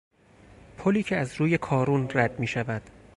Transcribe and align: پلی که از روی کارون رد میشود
پلی 0.77 1.03
که 1.03 1.17
از 1.17 1.33
روی 1.35 1.57
کارون 1.57 2.07
رد 2.13 2.39
میشود 2.39 2.89